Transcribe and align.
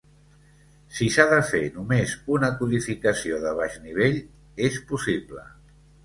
Si 0.99 1.07
s'ha 1.15 1.25
de 1.33 1.41
fer 1.49 1.59
només 1.75 2.15
una 2.37 2.49
codificació 2.61 3.37
de 3.43 3.51
baix 3.59 3.75
nivell, 3.83 4.17
és 4.69 4.79
possible. 4.93 5.45